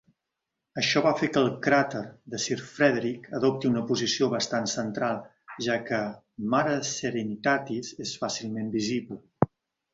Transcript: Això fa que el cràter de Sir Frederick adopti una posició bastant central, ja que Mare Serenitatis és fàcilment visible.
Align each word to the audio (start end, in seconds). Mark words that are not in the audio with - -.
Això 0.81 1.01
fa 1.07 1.09
que 1.17 1.27
el 1.41 1.49
cràter 1.67 2.01
de 2.35 2.39
Sir 2.45 2.57
Frederick 2.69 3.29
adopti 3.41 3.71
una 3.73 3.85
posició 3.93 4.31
bastant 4.33 4.67
central, 4.73 5.21
ja 5.69 5.79
que 5.93 6.03
Mare 6.57 6.75
Serenitatis 6.95 7.95
és 8.09 8.19
fàcilment 8.27 8.77
visible. 8.81 9.25